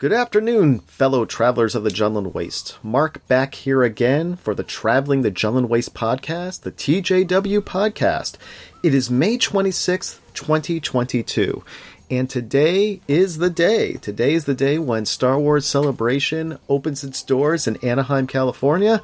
Good 0.00 0.14
afternoon, 0.14 0.78
fellow 0.86 1.26
travelers 1.26 1.74
of 1.74 1.84
the 1.84 1.90
Jundland 1.90 2.32
Waste. 2.32 2.78
Mark 2.82 3.20
back 3.28 3.54
here 3.54 3.82
again 3.82 4.34
for 4.36 4.54
the 4.54 4.62
Traveling 4.62 5.20
the 5.20 5.30
Jundland 5.30 5.68
Waste 5.68 5.92
podcast, 5.92 6.62
the 6.62 6.72
TJW 6.72 7.60
podcast. 7.60 8.38
It 8.82 8.94
is 8.94 9.10
May 9.10 9.36
26th, 9.36 10.20
2022, 10.32 11.62
and 12.10 12.30
today 12.30 13.02
is 13.08 13.36
the 13.36 13.50
day. 13.50 13.92
Today 13.96 14.32
is 14.32 14.46
the 14.46 14.54
day 14.54 14.78
when 14.78 15.04
Star 15.04 15.38
Wars 15.38 15.66
Celebration 15.66 16.58
opens 16.70 17.04
its 17.04 17.22
doors 17.22 17.66
in 17.66 17.76
Anaheim, 17.84 18.26
California, 18.26 19.02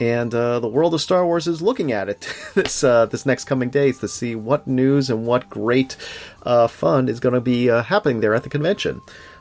and 0.00 0.34
uh, 0.34 0.58
the 0.58 0.66
world 0.66 0.94
of 0.94 1.00
Star 1.00 1.24
Wars 1.24 1.46
is 1.46 1.62
looking 1.62 1.92
at 1.92 2.08
it 2.08 2.28
this 2.54 2.82
uh, 2.82 3.06
this 3.06 3.24
next 3.24 3.44
coming 3.44 3.70
days 3.70 4.00
to 4.00 4.08
see 4.08 4.34
what 4.34 4.66
news 4.66 5.10
and 5.10 5.26
what 5.26 5.48
great 5.48 5.96
uh, 6.42 6.66
fun 6.66 7.08
is 7.08 7.20
going 7.20 7.34
to 7.34 7.40
be 7.40 7.70
uh, 7.70 7.84
happening 7.84 8.18
there 8.18 8.34
at 8.34 8.42
the 8.42 8.48
convention. 8.48 9.00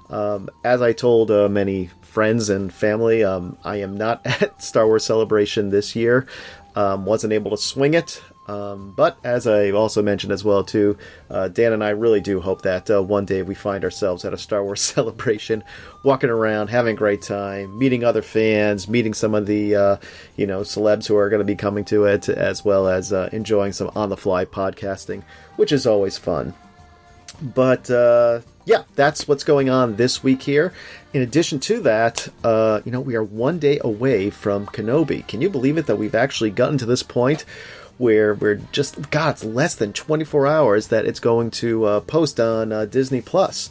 Um, 0.09 0.49
as 0.63 0.81
I 0.81 0.93
told 0.93 1.31
uh, 1.31 1.49
many 1.49 1.89
friends 2.01 2.49
and 2.49 2.73
family, 2.73 3.23
um, 3.23 3.57
I 3.63 3.77
am 3.77 3.97
not 3.97 4.21
at 4.25 4.61
Star 4.61 4.85
Wars 4.85 5.05
Celebration 5.05 5.69
this 5.69 5.95
year. 5.95 6.27
Um, 6.75 7.05
wasn't 7.05 7.33
able 7.33 7.51
to 7.51 7.57
swing 7.57 7.93
it. 7.93 8.21
Um, 8.47 8.91
but 8.91 9.17
as 9.23 9.47
I 9.47 9.71
also 9.71 10.01
mentioned 10.01 10.33
as 10.33 10.43
well 10.43 10.63
too, 10.63 10.97
uh, 11.29 11.47
Dan 11.47 11.71
and 11.71 11.83
I 11.83 11.89
really 11.91 12.19
do 12.19 12.41
hope 12.41 12.63
that 12.63 12.89
uh, 12.89 13.01
one 13.01 13.25
day 13.25 13.41
we 13.41 13.55
find 13.55 13.83
ourselves 13.83 14.25
at 14.25 14.33
a 14.33 14.37
Star 14.37 14.63
Wars 14.63 14.81
celebration, 14.95 15.63
walking 16.03 16.29
around, 16.29 16.67
having 16.67 16.95
a 16.95 16.97
great 16.97 17.21
time, 17.21 17.77
meeting 17.77 18.03
other 18.03 18.21
fans, 18.21 18.89
meeting 18.89 19.13
some 19.13 19.33
of 19.33 19.45
the 19.45 19.75
uh, 19.75 19.97
you 20.35 20.45
know 20.45 20.61
celebs 20.61 21.07
who 21.07 21.15
are 21.15 21.29
going 21.29 21.39
to 21.39 21.45
be 21.45 21.55
coming 21.55 21.85
to 21.85 22.03
it, 22.05 22.27
as 22.27 22.65
well 22.65 22.87
as 22.87 23.13
uh, 23.13 23.29
enjoying 23.31 23.71
some 23.71 23.91
on-the-fly 23.95 24.45
podcasting, 24.45 25.23
which 25.55 25.71
is 25.71 25.87
always 25.87 26.17
fun. 26.17 26.53
But 27.41 27.89
uh, 27.89 28.41
yeah, 28.65 28.83
that's 28.95 29.27
what's 29.27 29.43
going 29.43 29.69
on 29.69 29.95
this 29.95 30.23
week 30.23 30.43
here. 30.43 30.73
In 31.13 31.21
addition 31.21 31.59
to 31.61 31.81
that, 31.81 32.29
uh, 32.43 32.81
you 32.85 32.91
know, 32.91 33.01
we 33.01 33.15
are 33.15 33.23
one 33.23 33.59
day 33.59 33.79
away 33.83 34.29
from 34.29 34.65
Kenobi. 34.67 35.27
Can 35.27 35.41
you 35.41 35.49
believe 35.49 35.77
it 35.77 35.85
that 35.87 35.97
we've 35.97 36.15
actually 36.15 36.51
gotten 36.51 36.77
to 36.77 36.85
this 36.85 37.03
point 37.03 37.45
where 37.97 38.33
we're 38.33 38.55
just, 38.71 39.11
God, 39.11 39.35
it's 39.35 39.43
less 39.43 39.75
than 39.75 39.93
24 39.93 40.47
hours 40.47 40.87
that 40.87 41.05
it's 41.05 41.19
going 41.19 41.51
to 41.51 41.85
uh, 41.85 41.99
post 42.01 42.39
on 42.39 42.71
uh, 42.71 42.85
Disney 42.85 43.21
Plus. 43.21 43.69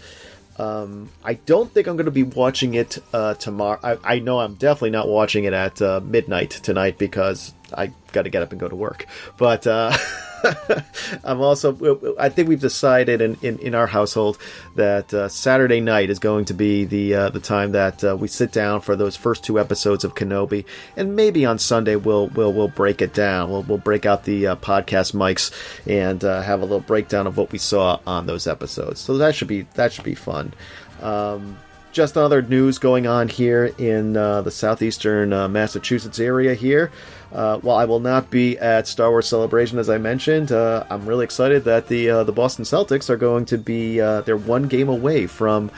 Um, 0.59 1.11
I 1.25 1.35
don't 1.35 1.73
think 1.73 1.87
I'm 1.87 1.97
going 1.97 2.05
to 2.05 2.11
be 2.13 2.23
watching 2.23 2.75
it 2.75 2.99
uh, 3.13 3.35
tomorrow. 3.35 3.81
I, 3.83 3.99
I, 4.05 4.19
know 4.19 4.39
I'm 4.39 4.55
definitely 4.55 4.91
not 4.91 5.09
watching 5.09 5.45
it 5.45 5.55
at 5.55 5.81
uh, 5.81 6.01
midnight 6.05 6.51
tonight 6.51 6.99
because 6.99 7.55
I 7.75 7.93
got 8.13 8.23
to 8.23 8.31
get 8.31 8.43
up 8.43 8.53
and 8.53 8.61
go 8.61 8.69
to 8.69 8.77
work. 8.77 9.07
But 9.37 9.67
uh, 9.67 9.97
I'm 11.25 11.41
also. 11.41 12.15
I 12.19 12.29
think 12.29 12.49
we've 12.49 12.61
decided 12.61 13.21
in, 13.21 13.37
in, 13.43 13.59
in 13.59 13.75
our 13.75 13.87
household 13.87 14.39
that 14.77 15.13
uh, 15.13 15.29
Saturday 15.29 15.81
night 15.81 16.11
is 16.11 16.19
going 16.19 16.47
to 16.47 16.55
be 16.55 16.85
the 16.85 17.15
uh, 17.15 17.29
the 17.31 17.41
time 17.41 17.73
that 17.73 18.03
uh, 18.05 18.17
we 18.17 18.29
sit 18.29 18.53
down 18.53 18.81
for 18.81 18.97
those 18.97 19.17
first 19.17 19.45
two 19.45 19.59
episodes 19.59 20.05
of 20.05 20.15
Kenobi, 20.15 20.65
and 20.97 21.17
maybe 21.17 21.45
on 21.45 21.59
Sunday 21.59 21.97
we'll 21.97 22.29
we'll 22.29 22.53
we'll 22.53 22.69
break 22.69 23.03
it 23.03 23.15
down. 23.15 23.51
We'll 23.51 23.63
we'll 23.63 23.79
break 23.79 24.07
out 24.07 24.25
the 24.25 24.49
uh, 24.49 24.57
podcast 24.57 25.15
mics 25.15 25.51
and 25.87 26.25
uh, 26.25 26.43
have 26.43 26.61
a 26.61 26.65
little 26.65 26.81
breakdown 26.81 27.27
of 27.27 27.37
what 27.37 27.53
we 27.53 27.59
saw 27.59 28.01
on 28.07 28.27
those 28.27 28.47
episodes. 28.47 29.01
So 29.01 29.19
that 29.19 29.35
should 29.35 29.49
be 29.49 29.63
that 29.75 29.93
should 29.93 30.05
be 30.05 30.15
fun. 30.15 30.55
Um, 31.01 31.59
just 31.93 32.17
other 32.17 32.43
news 32.43 32.79
going 32.79 33.07
on 33.07 33.29
here 33.29 33.67
in 33.79 34.17
uh, 34.17 34.41
the 34.43 34.51
southeastern 34.51 35.33
uh, 35.33 35.47
Massachusetts 35.49 36.19
area 36.19 36.55
here. 36.55 36.91
Uh, 37.31 37.59
while 37.59 37.77
I 37.77 37.85
will 37.85 38.01
not 38.01 38.31
be 38.31 38.59
at 38.59 38.89
Star 38.89 39.11
Wars 39.11 39.29
Celebration, 39.29 39.79
as 39.79 39.89
I 39.89 39.99
mentioned, 39.99 40.51
uh, 40.53 40.85
I'm 40.91 41.07
really 41.07 41.25
excited 41.25 41.65
that 41.65 41.89
the 41.89 42.11
uh, 42.11 42.25
the 42.25 42.33
Boston 42.33 42.65
Celtics 42.65 43.09
are 43.09 43.17
going 43.17 43.45
to 43.47 43.59
be 43.59 44.01
uh, 44.01 44.23
they're 44.23 44.37
one 44.37 44.65
game 44.65 44.89
away 44.89 45.27
from 45.27 45.71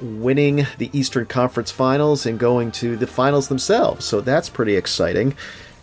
winning 0.00 0.66
the 0.78 0.90
Eastern 0.92 1.26
Conference 1.26 1.70
Finals 1.70 2.26
and 2.26 2.38
going 2.38 2.72
to 2.72 2.96
the 2.96 3.06
finals 3.06 3.48
themselves. 3.48 4.04
So 4.04 4.20
that's 4.20 4.48
pretty 4.48 4.76
exciting. 4.76 5.34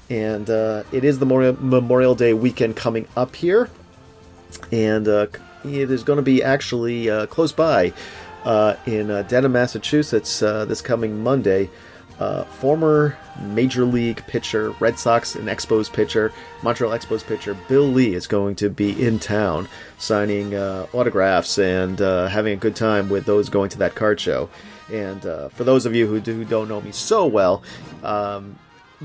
And 0.09 0.49
it 0.49 1.03
is 1.03 1.19
the 1.19 1.25
Memorial 1.25 2.15
Day 2.15 2.33
weekend 2.33 2.75
coming 2.75 3.07
up 3.15 3.35
here, 3.35 3.69
and 4.71 5.07
it 5.07 5.91
is 5.91 6.03
going 6.03 6.17
to 6.17 6.23
be 6.23 6.41
actually 6.41 7.27
close 7.27 7.51
by 7.51 7.93
uh, 8.45 8.75
in 8.85 9.11
uh, 9.11 9.47
Massachusetts, 9.49 10.41
uh, 10.41 10.65
this 10.65 10.81
coming 10.81 11.23
Monday. 11.23 11.69
Uh, 12.19 12.43
former 12.43 13.17
Major 13.39 13.85
League 13.85 14.21
pitcher, 14.27 14.71
Red 14.81 14.99
Sox 14.99 15.35
and 15.35 15.47
Expos 15.47 15.91
pitcher, 15.91 16.33
Montreal 16.61 16.91
Expos 16.91 17.25
pitcher 17.25 17.53
Bill 17.69 17.87
Lee 17.87 18.13
is 18.13 18.27
going 18.27 18.55
to 18.57 18.69
be 18.69 19.01
in 19.01 19.19
town 19.19 19.69
signing 19.97 20.53
uh, 20.53 20.87
autographs 20.91 21.57
and 21.57 21.97
having 21.99 22.51
a 22.51 22.57
good 22.57 22.75
time 22.75 23.07
with 23.07 23.25
those 23.25 23.47
going 23.47 23.69
to 23.69 23.77
that 23.77 23.95
card 23.95 24.19
show. 24.19 24.49
And 24.91 25.21
for 25.53 25.63
those 25.63 25.85
of 25.85 25.95
you 25.95 26.07
who, 26.07 26.19
do, 26.19 26.43
don't 26.43 26.67
know 26.67 26.81
me 26.81 26.91
so 26.91 27.25
well, 27.25 27.63
um, 28.03 28.59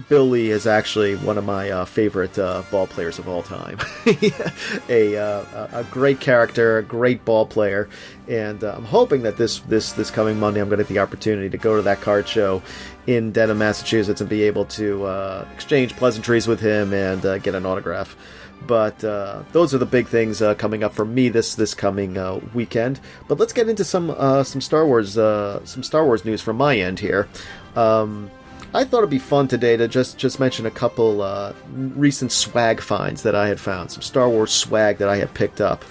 Bill 0.09 0.29
Lee 0.29 0.51
is 0.51 0.67
actually 0.67 1.15
one 1.15 1.39
of 1.39 1.45
my 1.45 1.71
uh, 1.71 1.85
favorite 1.85 2.37
uh, 2.37 2.65
ball 2.71 2.89
players 2.89 3.21
of 3.21 3.29
all 3.29 3.43
time. 3.45 3.79
a, 4.89 5.17
uh, 5.17 5.69
a 5.73 5.85
great 5.85 6.19
character, 6.19 6.79
a 6.79 6.83
great 6.83 7.25
ball 7.25 7.47
player, 7.47 7.89
and 8.27 8.65
uh, 8.65 8.75
I'm 8.77 8.85
hoping 8.85 9.23
that 9.23 9.37
this 9.37 9.61
this 9.61 9.93
this 9.93 10.11
coming 10.11 10.41
Monday 10.41 10.61
I'm 10.61 10.69
going 10.69 10.79
to 10.79 10.85
get 10.85 10.93
the 10.93 10.99
opportunity 10.99 11.49
to 11.49 11.59
go 11.59 11.77
to 11.77 11.83
that 11.83 12.01
card 12.01 12.27
show 12.27 12.61
in 13.07 13.31
Dedham, 13.31 13.59
Massachusetts, 13.59 14.21
and 14.21 14.29
be 14.29 14.43
able 14.43 14.65
to 14.67 15.05
uh, 15.05 15.49
exchange 15.55 15.95
pleasantries 15.95 16.49
with 16.49 16.59
him 16.59 16.93
and 16.93 17.25
uh, 17.25 17.39
get 17.39 17.55
an 17.55 17.65
autograph. 17.65 18.17
But 18.67 18.99
those 19.53 19.75
are 19.75 19.79
the 19.79 19.87
big 19.87 20.07
things 20.09 20.43
coming 20.59 20.83
up 20.83 20.95
for 20.95 21.05
me 21.05 21.29
this 21.29 21.55
this 21.55 21.75
coming 21.75 22.17
weekend. 22.53 22.99
But 23.29 23.39
let's 23.39 23.53
get 23.53 23.69
into 23.69 23.85
some 23.85 24.09
some 24.45 24.61
Star 24.61 24.87
Wars 24.87 25.13
some 25.13 25.83
Star 25.83 26.05
Wars 26.05 26.25
news 26.25 26.41
from 26.41 26.57
my 26.57 26.77
end 26.77 26.99
here. 26.99 27.29
Um, 27.77 28.31
I 28.75 28.83
thought 28.83 28.99
it'd 28.99 29.11
be 29.11 29.21
fun 29.21 29.47
today 29.47 29.77
to 29.77 29.87
just 29.87 30.19
just 30.19 30.41
mention 30.41 30.67
a 30.67 30.71
couple 30.71 31.23
uh, 31.23 31.53
recent 31.73 32.33
swag 32.33 32.81
finds 32.81 33.23
that 33.23 33.37
I 33.37 33.47
had 33.47 33.61
found, 33.61 33.93
some 33.93 34.03
Star 34.03 34.29
Wars 34.29 34.51
swag 34.51 34.99
that 34.99 35.09
I 35.09 35.17
had 35.17 35.33
picked 35.33 35.61
up. 35.61 35.85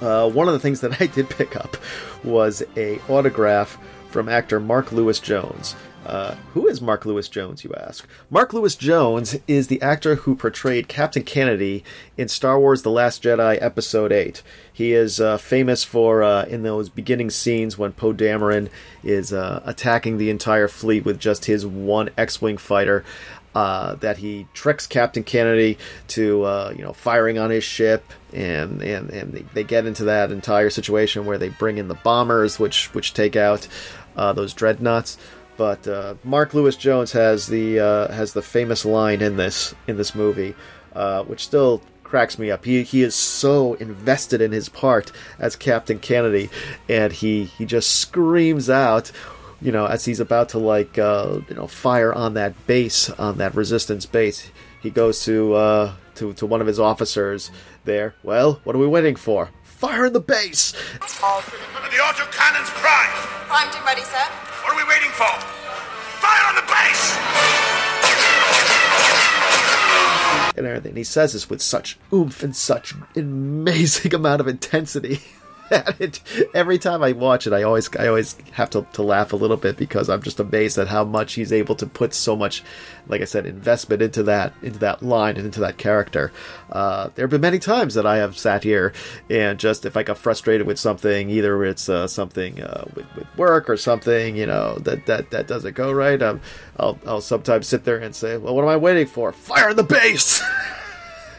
Uh, 0.00 0.28
one 0.28 0.48
of 0.48 0.52
the 0.52 0.58
things 0.58 0.80
that 0.80 1.00
I 1.00 1.06
did 1.06 1.30
pick 1.30 1.54
up 1.54 1.76
was 2.24 2.64
a 2.76 2.98
autograph 3.08 3.78
from 4.10 4.28
actor 4.28 4.58
Mark 4.58 4.90
Lewis 4.90 5.20
Jones. 5.20 5.76
Uh, 6.06 6.36
who 6.54 6.68
is 6.68 6.80
Mark 6.80 7.04
Lewis 7.04 7.28
Jones, 7.28 7.64
you 7.64 7.74
ask? 7.76 8.06
Mark 8.30 8.52
Lewis 8.52 8.76
Jones 8.76 9.36
is 9.48 9.66
the 9.66 9.82
actor 9.82 10.14
who 10.14 10.36
portrayed 10.36 10.86
Captain 10.86 11.24
Canady 11.24 11.82
in 12.16 12.28
Star 12.28 12.60
Wars 12.60 12.82
The 12.82 12.92
Last 12.92 13.24
Jedi 13.24 13.60
Episode 13.60 14.12
8. 14.12 14.40
He 14.72 14.92
is 14.92 15.20
uh, 15.20 15.36
famous 15.36 15.82
for, 15.82 16.22
uh, 16.22 16.44
in 16.44 16.62
those 16.62 16.88
beginning 16.88 17.30
scenes 17.30 17.76
when 17.76 17.90
Poe 17.90 18.12
Dameron 18.12 18.68
is 19.02 19.32
uh, 19.32 19.60
attacking 19.64 20.18
the 20.18 20.30
entire 20.30 20.68
fleet 20.68 21.04
with 21.04 21.18
just 21.18 21.46
his 21.46 21.66
one 21.66 22.10
X 22.16 22.40
Wing 22.40 22.56
fighter. 22.56 23.04
Uh, 23.52 23.94
that 23.96 24.18
he 24.18 24.46
tricks 24.52 24.86
Captain 24.86 25.24
Canady 25.24 25.78
to 26.08 26.72
you 26.76 26.82
know 26.82 26.92
firing 26.92 27.38
on 27.38 27.48
his 27.48 27.64
ship, 27.64 28.04
and 28.34 28.82
and 28.82 29.08
and 29.08 29.48
they, 29.54 29.64
get 29.64 29.86
into 29.86 30.04
that 30.04 30.30
entire 30.30 30.68
situation 30.68 31.24
where 31.24 31.38
they 31.38 31.48
bring 31.48 31.78
in 31.78 31.88
the 31.88 31.94
bombers, 31.94 32.58
which 32.58 32.92
which 32.92 33.14
take 33.14 33.34
out 33.34 33.66
those 34.14 34.52
dreadnoughts. 34.52 35.16
But 35.56 35.86
uh, 35.88 36.14
Mark 36.22 36.54
Lewis 36.54 36.76
Jones 36.76 37.12
has 37.12 37.46
the 37.46 37.80
uh, 37.80 38.12
has 38.12 38.32
the 38.32 38.42
famous 38.42 38.84
line 38.84 39.22
in 39.22 39.36
this 39.36 39.74
in 39.86 39.96
this 39.96 40.14
movie, 40.14 40.54
uh, 40.94 41.22
which 41.24 41.44
still 41.44 41.82
cracks 42.04 42.38
me 42.38 42.50
up. 42.50 42.64
He 42.64 42.82
he 42.82 43.02
is 43.02 43.14
so 43.14 43.74
invested 43.74 44.40
in 44.40 44.52
his 44.52 44.68
part 44.68 45.12
as 45.38 45.56
Captain 45.56 45.98
Canady, 45.98 46.50
and 46.88 47.12
he 47.12 47.44
he 47.44 47.64
just 47.64 47.92
screams 47.92 48.68
out, 48.70 49.10
you 49.60 49.72
know, 49.72 49.86
as 49.86 50.04
he's 50.04 50.20
about 50.20 50.50
to 50.50 50.58
like 50.58 50.98
uh, 50.98 51.40
you 51.48 51.54
know 51.54 51.66
fire 51.66 52.12
on 52.12 52.34
that 52.34 52.66
base 52.66 53.10
on 53.10 53.38
that 53.38 53.54
resistance 53.54 54.06
base. 54.06 54.50
He 54.82 54.90
goes 54.90 55.24
to 55.24 55.54
uh, 55.54 55.92
to 56.16 56.32
to 56.34 56.46
one 56.46 56.60
of 56.60 56.66
his 56.66 56.78
officers 56.78 57.50
there. 57.84 58.14
Well, 58.22 58.60
what 58.64 58.76
are 58.76 58.78
we 58.78 58.86
waiting 58.86 59.16
for? 59.16 59.50
Fire 59.62 60.06
in 60.06 60.12
the 60.14 60.20
base! 60.20 60.72
The 61.96 62.02
autocannon's 62.02 62.70
primed! 62.70 63.14
Primed 63.48 63.74
and 63.74 63.84
ready, 63.84 64.02
sir. 64.02 64.55
What 64.66 64.74
are 64.74 64.84
we 64.84 64.88
waiting 64.88 65.10
for? 65.10 65.28
Fire 66.18 66.44
on 66.48 66.56
the 66.56 66.62
base! 66.62 67.16
And 70.56 70.66
everything. 70.66 70.96
He 70.96 71.04
says 71.04 71.34
this 71.34 71.48
with 71.48 71.62
such 71.62 71.96
oomph 72.12 72.42
and 72.42 72.56
such 72.56 72.92
amazing 73.14 74.12
amount 74.16 74.40
of 74.40 74.48
intensity. 74.48 75.20
It, 75.70 76.20
every 76.54 76.78
time 76.78 77.02
I 77.02 77.12
watch 77.12 77.46
it, 77.46 77.52
I 77.52 77.62
always 77.62 77.94
I 77.96 78.06
always 78.06 78.36
have 78.52 78.70
to, 78.70 78.86
to 78.92 79.02
laugh 79.02 79.32
a 79.32 79.36
little 79.36 79.56
bit 79.56 79.76
because 79.76 80.08
I'm 80.08 80.22
just 80.22 80.40
amazed 80.40 80.78
at 80.78 80.88
how 80.88 81.04
much 81.04 81.34
he's 81.34 81.52
able 81.52 81.74
to 81.76 81.86
put 81.86 82.14
so 82.14 82.36
much, 82.36 82.62
like 83.06 83.20
I 83.20 83.24
said, 83.24 83.46
investment 83.46 84.02
into 84.02 84.22
that 84.24 84.52
into 84.62 84.78
that 84.80 85.02
line 85.02 85.36
and 85.36 85.46
into 85.46 85.60
that 85.60 85.78
character. 85.78 86.32
Uh, 86.70 87.10
there 87.14 87.24
have 87.24 87.30
been 87.30 87.40
many 87.40 87.58
times 87.58 87.94
that 87.94 88.06
I 88.06 88.18
have 88.18 88.36
sat 88.36 88.62
here 88.62 88.92
and 89.30 89.58
just 89.58 89.84
if 89.84 89.96
I 89.96 90.02
got 90.02 90.18
frustrated 90.18 90.66
with 90.66 90.78
something, 90.78 91.30
either 91.30 91.64
it's 91.64 91.88
uh, 91.88 92.06
something 92.06 92.62
uh, 92.62 92.84
with, 92.94 93.06
with 93.16 93.36
work 93.36 93.68
or 93.68 93.76
something, 93.76 94.36
you 94.36 94.46
know 94.46 94.76
that 94.80 95.06
that 95.06 95.30
that 95.30 95.46
doesn't 95.46 95.74
go 95.74 95.92
right. 95.92 96.20
Um, 96.22 96.40
I'll 96.78 96.98
I'll 97.06 97.20
sometimes 97.20 97.66
sit 97.66 97.84
there 97.84 97.98
and 97.98 98.14
say, 98.14 98.36
well, 98.36 98.54
what 98.54 98.62
am 98.62 98.68
I 98.68 98.76
waiting 98.76 99.06
for? 99.06 99.32
Fire 99.32 99.74
the 99.74 99.82
base. 99.82 100.42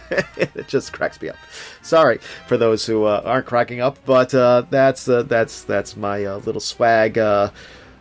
it 0.37 0.67
just 0.67 0.93
cracks 0.93 1.21
me 1.21 1.29
up. 1.29 1.37
Sorry 1.81 2.19
for 2.47 2.57
those 2.57 2.85
who 2.85 3.05
uh, 3.05 3.21
aren't 3.25 3.45
cracking 3.45 3.81
up, 3.81 3.97
but 4.05 4.33
uh, 4.33 4.63
that's 4.69 5.07
uh, 5.07 5.23
that's 5.23 5.63
that's 5.63 5.95
my 5.95 6.25
uh, 6.25 6.37
little 6.37 6.61
swag 6.61 7.17
uh, 7.17 7.51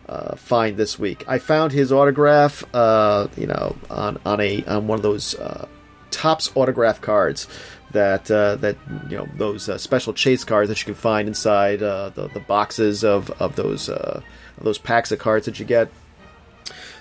uh, 0.07 0.35
find 0.35 0.77
this 0.77 0.97
week. 0.97 1.23
I 1.27 1.39
found 1.39 1.71
his 1.71 1.91
autograph, 1.91 2.63
you 2.73 3.47
know, 3.47 3.75
on 3.89 4.19
on 4.25 4.41
a 4.41 4.63
on 4.65 4.87
one 4.87 4.99
of 4.99 5.03
those 5.03 5.35
Topps 6.09 6.51
autograph 6.55 7.01
cards 7.01 7.47
that 7.91 8.25
that 8.25 8.75
you 9.09 9.17
know 9.17 9.27
those 9.35 9.81
special 9.81 10.13
chase 10.13 10.43
cards 10.43 10.69
that 10.69 10.79
you 10.79 10.85
can 10.85 10.95
find 10.95 11.27
inside 11.27 11.79
the, 11.79 12.29
the 12.33 12.39
boxes 12.47 13.03
of 13.03 13.29
of 13.41 13.55
those 13.55 13.89
those 14.59 14.77
packs 14.77 15.11
of 15.11 15.19
cards 15.19 15.45
that 15.45 15.59
you 15.59 15.65
get 15.65 15.89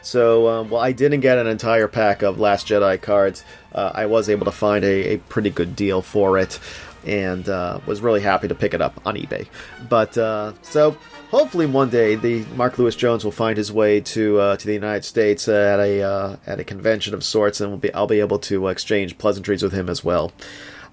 so, 0.07 0.47
um, 0.47 0.71
while 0.71 0.83
I 0.83 0.93
didn't 0.93 1.19
get 1.19 1.37
an 1.37 1.49
entire 1.49 1.89
pack 1.89 2.23
of 2.23 2.39
Last 2.39 2.69
Jedi 2.69 3.03
cards, 3.03 3.43
uh, 3.75 3.91
I 3.93 4.07
was 4.07 4.29
able 4.29 4.45
to 4.45 4.53
find 4.53 4.85
a, 4.85 5.15
a, 5.15 5.19
pretty 5.19 5.51
good 5.51 5.75
deal 5.75 6.01
for 6.01 6.39
it, 6.39 6.61
and 7.05 7.49
uh, 7.49 7.81
was 7.87 8.01
really 8.01 8.21
happy 8.21 8.47
to 8.47 8.55
pick 8.55 8.73
it 8.73 8.81
up 8.81 9.01
on 9.05 9.17
eBay. 9.17 9.49
But 9.89 10.17
uh, 10.17 10.53
so, 10.63 10.97
hopefully, 11.33 11.67
one 11.67 11.91
day 11.91 12.15
the 12.15 12.45
Mark 12.55 12.79
Lewis 12.79 12.95
Jones 12.95 13.25
will 13.25 13.33
find 13.33 13.57
his 13.57 13.73
way 13.73 14.01
to 14.03 14.39
uh, 14.39 14.57
to 14.57 14.65
the 14.65 14.75
United 14.75 15.05
States 15.05 15.49
at 15.49 15.81
a 15.81 16.03
uh, 16.05 16.37
at 16.47 16.61
a 16.61 16.65
convention 16.65 17.13
of 17.13 17.25
sorts, 17.25 17.61
and 17.61 17.71
we'll 17.71 17.81
be 17.81 17.93
I'll 17.93 18.07
be 18.07 18.21
able 18.21 18.39
to 18.39 18.69
exchange 18.69 19.19
pleasantries 19.19 19.65
with 19.65 19.73
him 19.73 19.89
as 19.89 20.05
well. 20.05 20.31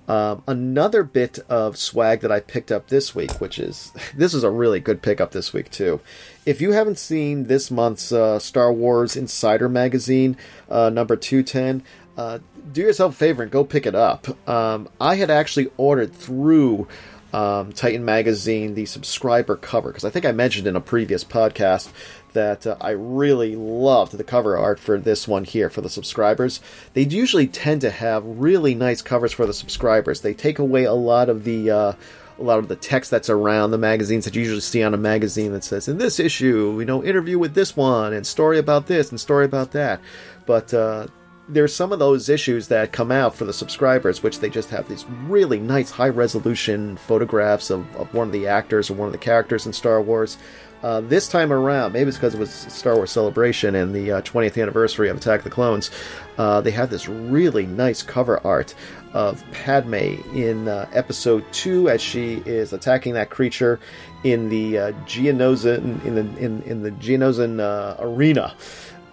Um, 0.07 0.43
another 0.47 1.03
bit 1.03 1.39
of 1.49 1.77
swag 1.77 2.21
that 2.21 2.31
I 2.31 2.41
picked 2.41 2.71
up 2.71 2.87
this 2.87 3.15
week, 3.15 3.39
which 3.39 3.57
is 3.57 3.91
this 4.15 4.33
is 4.33 4.43
a 4.43 4.49
really 4.49 4.79
good 4.79 5.01
pickup 5.01 5.31
this 5.31 5.53
week 5.53 5.71
too. 5.71 6.01
If 6.45 6.59
you 6.59 6.71
haven't 6.73 6.99
seen 6.99 7.45
this 7.45 7.71
month's 7.71 8.11
uh, 8.11 8.39
Star 8.39 8.71
Wars 8.71 9.15
Insider 9.15 9.69
magazine, 9.69 10.37
uh, 10.69 10.89
number 10.89 11.15
two 11.15 11.43
ten, 11.43 11.83
uh, 12.17 12.39
do 12.71 12.81
yourself 12.81 13.13
a 13.13 13.17
favor 13.17 13.43
and 13.43 13.51
go 13.51 13.63
pick 13.63 13.85
it 13.85 13.95
up. 13.95 14.27
Um, 14.47 14.89
I 14.99 15.15
had 15.15 15.29
actually 15.29 15.71
ordered 15.77 16.13
through 16.13 16.87
um, 17.33 17.71
Titan 17.71 18.05
magazine 18.05 18.75
the 18.75 18.85
subscriber 18.85 19.55
cover 19.55 19.89
because 19.89 20.05
I 20.05 20.11
think 20.11 20.25
I 20.25 20.31
mentioned 20.31 20.67
in 20.67 20.75
a 20.75 20.81
previous 20.81 21.23
podcast 21.23 21.91
that 22.33 22.67
uh, 22.67 22.75
I 22.81 22.91
really 22.91 23.55
loved 23.55 24.17
the 24.17 24.23
cover 24.23 24.57
art 24.57 24.79
for 24.79 24.99
this 24.99 25.27
one 25.27 25.43
here 25.43 25.69
for 25.69 25.81
the 25.81 25.89
subscribers. 25.89 26.59
They 26.93 27.03
usually 27.03 27.47
tend 27.47 27.81
to 27.81 27.91
have 27.91 28.23
really 28.25 28.75
nice 28.75 29.01
covers 29.01 29.31
for 29.31 29.45
the 29.45 29.53
subscribers. 29.53 30.21
They 30.21 30.33
take 30.33 30.59
away 30.59 30.83
a 30.83 30.93
lot 30.93 31.29
of 31.29 31.43
the 31.43 31.71
uh, 31.71 31.93
a 32.39 32.43
lot 32.43 32.59
of 32.59 32.67
the 32.67 32.75
text 32.75 33.11
that's 33.11 33.29
around 33.29 33.71
the 33.71 33.77
magazines 33.77 34.25
that 34.25 34.35
you 34.35 34.41
usually 34.41 34.61
see 34.61 34.83
on 34.83 34.93
a 34.93 34.97
magazine 34.97 35.53
that 35.53 35.63
says 35.63 35.87
in 35.87 35.97
this 35.97 36.19
issue, 36.19 36.75
you 36.79 36.85
know, 36.85 37.03
interview 37.03 37.37
with 37.37 37.53
this 37.53 37.77
one 37.77 38.13
and 38.13 38.25
story 38.25 38.57
about 38.57 38.87
this 38.87 39.11
and 39.11 39.19
story 39.19 39.45
about 39.45 39.71
that. 39.71 40.01
But 40.45 40.73
uh, 40.73 41.07
there's 41.49 41.75
some 41.75 41.91
of 41.91 41.99
those 41.99 42.29
issues 42.29 42.69
that 42.69 42.91
come 42.91 43.11
out 43.11 43.35
for 43.35 43.45
the 43.45 43.53
subscribers, 43.53 44.23
which 44.23 44.39
they 44.39 44.49
just 44.49 44.69
have 44.69 44.87
these 44.87 45.05
really 45.25 45.59
nice 45.59 45.91
high 45.91 46.09
resolution 46.09 46.95
photographs 46.97 47.69
of, 47.69 47.93
of 47.95 48.13
one 48.13 48.27
of 48.27 48.33
the 48.33 48.47
actors 48.47 48.89
or 48.89 48.93
one 48.93 49.07
of 49.07 49.11
the 49.11 49.17
characters 49.17 49.65
in 49.65 49.73
Star 49.73 50.01
Wars. 50.01 50.37
Uh, 50.83 50.99
this 51.01 51.29
time 51.29 51.53
around, 51.53 51.93
maybe 51.93 52.09
it's 52.09 52.17
because 52.17 52.33
it 52.33 52.39
was 52.39 52.51
Star 52.51 52.95
Wars 52.95 53.09
Celebration 53.09 53.73
and 53.75 53.95
the 53.95 54.11
uh, 54.11 54.21
20th 54.21 54.61
anniversary 54.61 55.07
of 55.07 55.15
Attack 55.15 55.39
of 55.39 55.43
the 55.45 55.49
Clones, 55.49 55.89
uh, 56.37 56.59
they 56.59 56.71
had 56.71 56.89
this 56.89 57.07
really 57.07 57.65
nice 57.65 58.01
cover 58.01 58.45
art 58.45 58.75
of 59.13 59.43
Padme 59.51 59.93
in 60.35 60.67
uh, 60.67 60.89
Episode 60.91 61.45
Two 61.53 61.87
as 61.87 62.01
she 62.01 62.43
is 62.45 62.73
attacking 62.73 63.13
that 63.13 63.29
creature 63.29 63.79
in 64.25 64.49
the 64.49 64.77
uh, 64.77 64.91
Geonosian 65.05 66.03
in 66.03 66.15
the 66.15 66.43
in, 66.43 66.61
in 66.63 66.83
the 66.83 66.91
Geonosian 66.91 67.59
uh, 67.61 67.95
arena. 67.99 68.53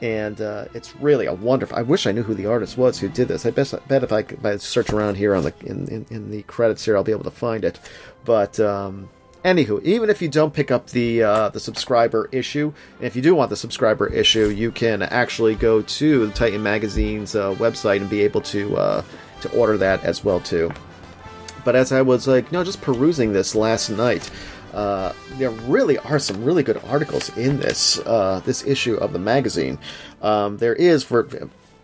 And 0.02 0.40
it's 0.74 0.96
really 0.96 1.26
a 1.26 1.34
wonderful. 1.34 1.76
I 1.76 1.82
wish 1.82 2.06
I 2.06 2.12
knew 2.12 2.22
who 2.22 2.34
the 2.34 2.46
artist 2.46 2.78
was 2.78 2.98
who 2.98 3.08
did 3.08 3.28
this. 3.28 3.44
I 3.44 3.50
bet, 3.50 3.72
bet 3.86 4.02
if 4.02 4.12
I, 4.12 4.20
if 4.20 4.44
I 4.44 4.56
search 4.56 4.90
around 4.90 5.16
here 5.16 5.34
on 5.34 5.44
the 5.44 5.54
in, 5.64 5.88
in, 5.88 6.06
in, 6.10 6.30
the 6.30 6.42
credits 6.44 6.84
here, 6.84 6.96
I'll 6.96 7.04
be 7.04 7.12
able 7.12 7.24
to 7.24 7.30
find 7.30 7.64
it. 7.64 7.78
But 8.24 8.58
um, 8.58 9.10
Anywho, 9.44 9.82
even 9.84 10.10
if 10.10 10.20
you 10.20 10.28
don't 10.28 10.52
pick 10.52 10.70
up 10.70 10.88
the 10.88 11.22
uh, 11.22 11.48
the 11.48 11.60
subscriber 11.60 12.28
issue, 12.30 12.74
and 12.98 13.06
if 13.06 13.16
you 13.16 13.22
do 13.22 13.34
want 13.34 13.48
the 13.48 13.56
subscriber 13.56 14.06
issue, 14.06 14.50
you 14.50 14.70
can 14.70 15.00
actually 15.00 15.54
go 15.54 15.80
to 15.80 16.26
the 16.26 16.32
Titan 16.32 16.62
Magazine's 16.62 17.34
uh, 17.34 17.54
website 17.54 18.02
and 18.02 18.10
be 18.10 18.20
able 18.20 18.42
to 18.42 18.76
uh, 18.76 19.04
to 19.40 19.50
order 19.56 19.78
that 19.78 20.04
as 20.04 20.22
well 20.22 20.40
too. 20.40 20.70
But 21.64 21.74
as 21.74 21.90
I 21.90 22.02
was 22.02 22.28
like, 22.28 22.52
no, 22.52 22.64
just 22.64 22.82
perusing 22.82 23.32
this 23.32 23.54
last 23.54 23.88
night, 23.88 24.30
uh, 24.72 25.12
there 25.38 25.50
really 25.50 25.98
are 25.98 26.18
some 26.18 26.44
really 26.44 26.62
good 26.62 26.80
articles 26.88 27.36
in 27.36 27.58
this 27.58 27.98
uh, 28.00 28.40
this 28.44 28.64
issue 28.66 28.94
of 28.94 29.12
the 29.12 29.18
magazine. 29.18 29.78
Um, 30.22 30.58
there 30.58 30.74
is 30.74 31.02
for 31.02 31.28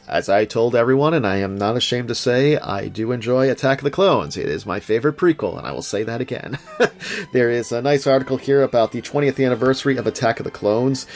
as 0.08 0.28
I 0.28 0.44
told 0.44 0.76
everyone, 0.76 1.14
and 1.14 1.26
I 1.26 1.36
am 1.36 1.58
not 1.58 1.76
ashamed 1.76 2.08
to 2.08 2.14
say, 2.14 2.56
I 2.56 2.88
do 2.88 3.10
enjoy 3.12 3.50
Attack 3.50 3.78
of 3.78 3.84
the 3.84 3.90
Clones. 3.90 4.36
It 4.36 4.46
is 4.46 4.64
my 4.64 4.78
favorite 4.78 5.16
prequel, 5.16 5.58
and 5.58 5.66
I 5.66 5.72
will 5.72 5.82
say 5.82 6.04
that 6.04 6.20
again. 6.20 6.58
there 7.32 7.50
is 7.50 7.72
a 7.72 7.82
nice 7.82 8.06
article 8.06 8.36
here 8.36 8.62
about 8.62 8.92
the 8.92 9.02
20th 9.02 9.44
anniversary 9.44 9.96
of 9.96 10.06
Attack 10.06 10.38
of 10.38 10.44
the 10.44 10.50
Clones. 10.50 11.06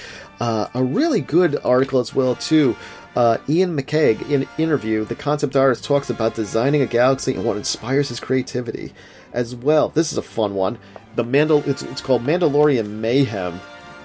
Uh, 0.40 0.66
a 0.74 0.82
really 0.82 1.20
good 1.20 1.56
article 1.64 2.00
as 2.00 2.14
well, 2.14 2.34
too. 2.34 2.76
Uh, 3.14 3.38
Iain 3.48 3.76
McCaig, 3.76 4.28
in 4.28 4.48
interview, 4.58 5.04
the 5.04 5.14
concept 5.14 5.56
artist 5.56 5.84
talks 5.84 6.10
about 6.10 6.34
designing 6.34 6.82
a 6.82 6.86
galaxy 6.86 7.34
and 7.34 7.44
what 7.44 7.56
inspires 7.56 8.08
his 8.08 8.20
creativity. 8.20 8.92
As 9.32 9.54
well, 9.54 9.88
this 9.88 10.10
is 10.10 10.18
a 10.18 10.22
fun 10.22 10.54
one. 10.54 10.78
The 11.14 11.24
Mandal- 11.24 11.66
it's, 11.66 11.82
it's 11.82 12.00
called 12.00 12.24
Mandalorian 12.24 12.88
Mayhem 12.88 13.60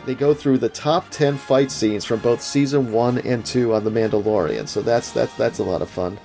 they 0.05 0.15
go 0.15 0.33
through 0.33 0.59
the 0.59 0.69
top 0.69 1.09
10 1.09 1.37
fight 1.37 1.71
scenes 1.71 2.05
from 2.05 2.19
both 2.19 2.41
season 2.41 2.91
1 2.91 3.19
and 3.19 3.45
2 3.45 3.73
on 3.73 3.83
The 3.83 3.91
Mandalorian. 3.91 4.67
So 4.67 4.81
that's 4.81 5.11
that's 5.11 5.33
that's 5.35 5.59
a 5.59 5.63
lot 5.63 5.81
of 5.81 5.89
fun. 5.89 6.19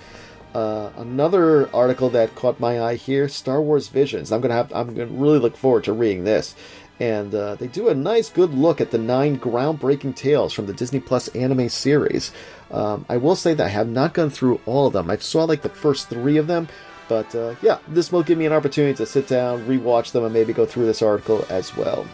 Uh, 0.54 0.90
another 0.96 1.72
article 1.74 2.10
that 2.10 2.34
caught 2.34 2.58
my 2.58 2.80
eye 2.80 2.96
here, 2.96 3.28
Star 3.28 3.62
Wars 3.62 3.88
Visions. 3.88 4.32
I'm 4.32 4.40
gonna 4.40 4.54
have 4.54 4.72
I'm 4.72 4.94
gonna 4.94 5.06
really 5.06 5.38
look 5.38 5.56
forward 5.56 5.84
to 5.84 5.92
reading 5.92 6.24
this. 6.24 6.54
And 6.98 7.34
uh, 7.34 7.54
they 7.54 7.66
do 7.66 7.88
a 7.88 7.94
nice, 7.94 8.28
good 8.28 8.52
look 8.52 8.78
at 8.78 8.90
the 8.90 8.98
nine 8.98 9.38
groundbreaking 9.38 10.16
tales 10.16 10.52
from 10.52 10.66
the 10.66 10.74
Disney 10.74 11.00
Plus 11.00 11.28
anime 11.28 11.70
series. 11.70 12.30
Um, 12.70 13.06
I 13.08 13.16
will 13.16 13.36
say 13.36 13.54
that 13.54 13.64
I 13.64 13.70
have 13.70 13.88
not 13.88 14.12
gone 14.12 14.28
through 14.28 14.60
all 14.66 14.86
of 14.86 14.92
them. 14.92 15.10
I 15.10 15.16
saw 15.16 15.44
like 15.44 15.62
the 15.62 15.70
first 15.70 16.10
three 16.10 16.36
of 16.36 16.46
them, 16.46 16.68
but 17.08 17.34
uh, 17.34 17.54
yeah, 17.62 17.78
this 17.88 18.12
will 18.12 18.22
give 18.22 18.36
me 18.36 18.44
an 18.44 18.52
opportunity 18.52 18.94
to 18.96 19.06
sit 19.06 19.28
down, 19.28 19.66
rewatch 19.66 20.12
them, 20.12 20.24
and 20.24 20.34
maybe 20.34 20.52
go 20.52 20.66
through 20.66 20.84
this 20.84 21.00
article 21.00 21.46
as 21.48 21.74
well. 21.74 22.06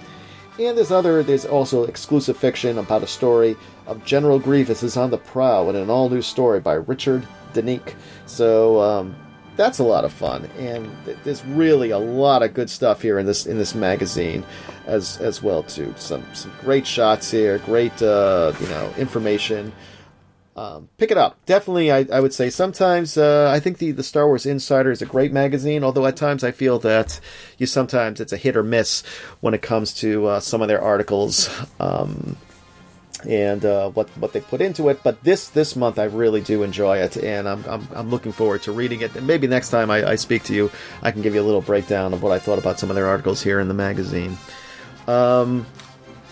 And 0.59 0.77
this 0.77 0.91
other, 0.91 1.23
there's 1.23 1.45
also 1.45 1.85
exclusive 1.85 2.37
fiction 2.37 2.79
about 2.79 3.03
a 3.03 3.07
story 3.07 3.57
of 3.87 4.05
General 4.05 4.39
Grievous 4.39 4.83
is 4.83 4.97
on 4.97 5.11
the 5.11 5.19
prowl 5.19 5.69
in 5.69 5.77
an 5.77 5.91
all 5.91 6.09
new 6.09 6.23
story 6.23 6.61
by 6.61 6.75
Richard 6.75 7.27
Denique. 7.53 7.95
So 8.25 8.81
um, 8.81 9.15
that's 9.57 9.79
a 9.79 9.85
lot 9.85 10.05
of 10.05 10.13
fun, 10.13 10.47
and 10.59 10.91
there's 11.25 11.45
really 11.45 11.91
a 11.91 11.99
lot 11.99 12.43
of 12.43 12.55
good 12.55 12.71
stuff 12.71 13.03
here 13.03 13.19
in 13.19 13.27
this 13.27 13.47
in 13.47 13.59
this 13.59 13.75
magazine, 13.75 14.45
as 14.87 15.19
as 15.19 15.43
well 15.43 15.63
too. 15.63 15.95
Some 15.97 16.25
some 16.35 16.53
great 16.61 16.87
shots 16.87 17.31
here, 17.31 17.59
great 17.59 18.01
uh, 18.03 18.53
you 18.61 18.69
know 18.69 18.93
information 18.99 19.73
um, 20.57 20.89
pick 20.97 21.11
it 21.11 21.19
up. 21.19 21.37
Definitely, 21.45 21.93
I, 21.93 22.07
I 22.11 22.21
would 22.21 22.33
say 22.33 22.49
sometimes 22.49 23.19
uh, 23.19 23.51
I 23.55 23.61
think 23.61 23.77
the, 23.77 23.93
the 23.93 24.03
Star 24.03 24.27
Wars 24.27 24.47
Insider 24.47 24.91
is 24.91 25.03
a 25.03 25.07
great 25.07 25.31
magazine, 25.31 25.85
although 25.85 26.07
at 26.07 26.17
times 26.17 26.43
I 26.43 26.51
feel 26.51 26.79
that 26.79 27.21
you 27.59 27.67
sometimes 27.67 28.21
it's 28.21 28.33
a 28.33 28.39
hit 28.39 28.57
or 28.57 28.63
miss 28.63 29.03
when 29.41 29.53
it 29.53 29.61
comes 29.61 29.93
to 29.95 30.27
uh, 30.27 30.41
some 30.41 30.63
of 30.63 30.69
their 30.69 30.81
articles 30.81 31.51
um, 31.79 32.39
and 33.29 33.67
uh, 33.67 33.91
what 33.91 34.09
what 34.17 34.33
they 34.33 34.41
put 34.41 34.63
into 34.63 34.89
it. 34.89 35.03
But 35.03 35.23
this 35.23 35.49
this 35.49 35.77
month 35.77 35.99
I 35.99 36.05
really 36.05 36.41
do 36.41 36.63
enjoy 36.63 36.99
it, 36.99 37.19
and 37.19 37.47
I'm 37.47 37.63
I'm, 37.67 37.89
I'm 37.95 38.09
looking 38.09 38.33
forward 38.33 38.63
to 38.63 38.73
reading 38.73 39.03
it. 39.03 39.15
And 39.15 39.27
maybe 39.27 39.47
next 39.47 39.69
time 39.69 39.91
I, 39.91 40.09
I 40.09 40.15
speak 40.15 40.45
to 40.45 40.55
you, 40.55 40.71
I 41.03 41.11
can 41.11 41.21
give 41.21 41.35
you 41.35 41.43
a 41.43 41.45
little 41.45 41.61
breakdown 41.61 42.15
of 42.15 42.23
what 42.23 42.33
I 42.33 42.39
thought 42.39 42.59
about 42.59 42.81
some 42.81 42.89
of 42.89 42.97
their 42.97 43.07
articles 43.07 43.43
here 43.43 43.61
in 43.61 43.69
the 43.69 43.75
magazine. 43.75 44.39
Um, 45.07 45.67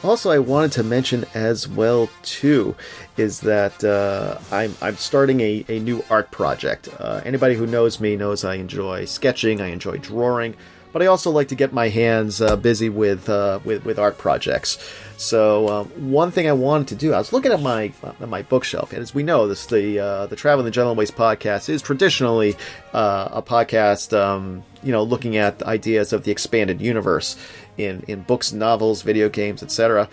also, 0.05 0.31
I 0.31 0.39
wanted 0.39 0.73
to 0.73 0.83
mention 0.83 1.25
as 1.35 1.67
well 1.67 2.09
too 2.23 2.77
is 3.17 3.41
that 3.41 3.83
uh, 3.83 4.39
I'm 4.53 4.75
I'm 4.83 4.97
starting 4.97 5.41
a, 5.41 5.65
a 5.69 5.79
new 5.81 6.05
art 6.11 6.31
project. 6.31 6.89
Uh, 6.99 7.21
anybody 7.25 7.55
who 7.55 7.67
knows 7.67 8.01
me 8.01 8.17
knows 8.17 8.45
I 8.45 8.57
enjoy 8.57 9.07
sketching, 9.07 9.61
I 9.61 9.69
enjoy 9.69 9.99
drawing, 9.99 10.55
but 10.93 11.03
I 11.03 11.07
also 11.07 11.31
like 11.31 11.49
to 11.49 11.55
get 11.55 11.73
my 11.73 11.89
hands 11.89 12.41
uh, 12.41 12.55
busy 12.55 12.89
with, 12.89 13.29
uh, 13.29 13.59
with 13.65 13.85
with 13.85 13.99
art 13.99 14.17
projects. 14.17 14.79
So 15.17 15.69
um, 15.69 16.13
one 16.13 16.31
thing 16.31 16.49
I 16.49 16.53
wanted 16.53 16.89
to 16.89 16.95
do, 16.95 17.13
I 17.13 17.19
was 17.19 17.33
looking 17.33 17.53
at 17.53 17.61
my 17.61 17.93
at 18.03 18.29
my 18.29 18.43
bookshelf, 18.43 18.93
and 18.93 19.03
as 19.03 19.15
we 19.15 19.23
know, 19.23 19.49
this 19.49 19.67
the 19.67 19.99
uh, 19.99 20.27
the 20.27 20.37
Traveling 20.37 20.67
the 20.67 20.71
Jundland 20.71 20.97
Waste 20.97 21.17
podcast 21.17 21.69
is 21.69 21.83
traditionally 21.83 22.57
uh, 22.93 23.29
a 23.33 23.43
podcast, 23.43 24.17
um, 24.17 24.63
you 24.83 24.93
know, 24.93 25.03
looking 25.03 25.37
at 25.37 25.63
ideas 25.63 26.13
of 26.13 26.25
the 26.25 26.31
expanded 26.31 26.81
universe 26.81 27.37
in 27.79 28.05
in 28.09 28.23
books, 28.23 28.53
novels, 28.53 29.03
video 29.03 29.29
games, 29.29 29.63
etc. 29.63 30.09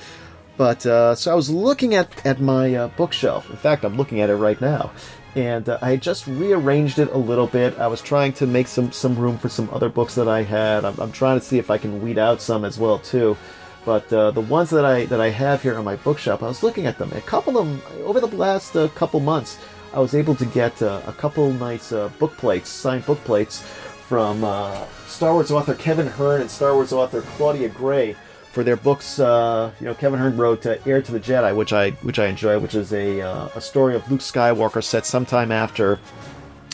But 0.58 0.86
uh, 0.86 1.16
so 1.16 1.32
I 1.32 1.36
was 1.36 1.50
looking 1.50 1.96
at 1.96 2.26
at 2.26 2.40
my 2.40 2.76
uh, 2.76 2.88
bookshelf. 2.90 3.50
In 3.50 3.58
fact, 3.58 3.84
I'm 3.84 3.98
looking 3.98 4.22
at 4.22 4.30
it 4.30 4.36
right 4.36 4.60
now, 4.60 4.92
and 5.36 5.68
uh, 5.68 5.80
I 5.82 5.96
just 5.96 6.28
rearranged 6.28 7.00
it 7.00 7.12
a 7.12 7.18
little 7.18 7.48
bit. 7.48 7.78
I 7.80 7.88
was 7.88 8.02
trying 8.02 8.34
to 8.34 8.48
make 8.48 8.68
some 8.68 8.92
some 8.92 9.18
room 9.18 9.38
for 9.38 9.50
some 9.50 9.70
other 9.72 9.90
books 9.90 10.16
that 10.16 10.28
I 10.28 10.44
had. 10.44 10.86
I'm, 10.86 11.00
I'm 11.00 11.12
trying 11.12 11.40
to 11.40 11.46
see 11.46 11.58
if 11.58 11.72
I 11.72 11.78
can 11.78 12.02
weed 12.02 12.18
out 12.18 12.42
some 12.42 12.66
as 12.66 12.78
well 12.78 13.00
too. 13.00 13.38
But 13.84 14.12
uh, 14.14 14.30
the 14.32 14.42
ones 14.42 14.70
that 14.70 14.86
I 14.86 15.06
that 15.06 15.22
I 15.22 15.30
have 15.30 15.64
here 15.64 15.78
on 15.78 15.86
my 15.86 15.96
bookshelf, 15.96 16.44
I 16.44 16.48
was 16.48 16.64
looking 16.64 16.86
at 16.86 16.98
them. 16.98 17.12
A 17.14 17.22
couple 17.22 17.58
of 17.58 17.66
them 17.66 17.82
over 18.06 18.20
the 18.20 18.28
last 18.28 18.76
uh, 18.76 18.88
couple 18.90 19.20
months, 19.20 19.58
I 19.94 20.00
was 20.00 20.14
able 20.14 20.36
to 20.36 20.46
get 20.46 20.82
uh, 20.82 21.02
a 21.08 21.14
couple 21.14 21.52
nice 21.54 21.92
book 22.20 22.38
plates, 22.38 22.70
signed 22.70 23.06
book 23.06 23.24
plates 23.24 23.64
from 24.12 24.44
uh, 24.44 24.86
Star 25.08 25.32
Wars 25.32 25.52
author 25.52 25.74
Kevin 25.74 26.06
Hearne 26.06 26.42
and 26.42 26.52
Star 26.52 26.74
Wars 26.74 26.92
author 26.92 27.22
Claudia 27.22 27.70
Gray 27.70 28.14
for 28.52 28.62
their 28.62 28.76
books. 28.76 29.22
Uh, 29.22 29.72
you 29.80 29.86
know, 29.86 29.94
Kevin 29.96 30.20
Hearne 30.20 30.36
wrote 30.36 30.66
uh, 30.66 30.76
"Heir 30.86 31.02
to 31.02 31.14
the 31.14 31.20
Jedi," 31.22 31.56
which 31.56 31.72
I 31.72 31.92
which 32.02 32.20
I 32.20 32.26
enjoy, 32.26 32.60
which 32.60 32.76
is 32.76 32.92
a 32.92 33.22
uh, 33.22 33.48
a 33.56 33.62
story 33.62 33.96
of 33.96 34.12
Luke 34.12 34.20
Skywalker 34.20 34.84
set 34.84 35.06
sometime 35.06 35.50
after 35.50 35.98